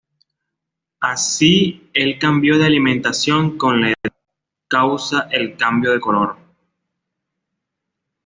[1.01, 4.15] Así el cambio de la alimentación con la edad
[4.67, 6.37] causa el cambio de color.